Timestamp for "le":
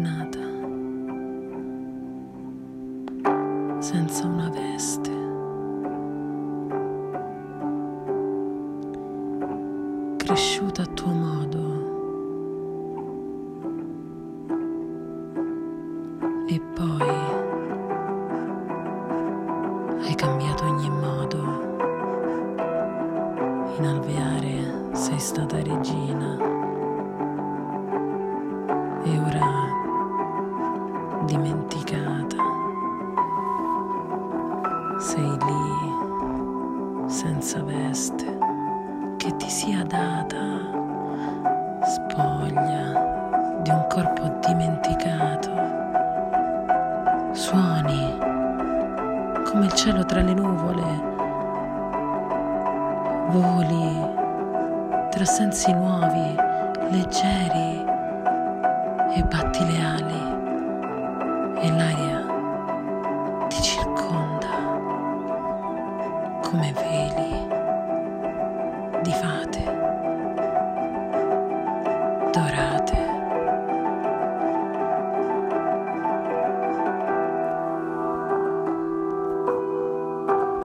50.22-50.34, 59.64-59.80